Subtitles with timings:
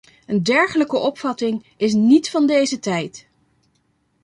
[0.27, 3.27] Een dergelijke opvatting is niet van deze tijd.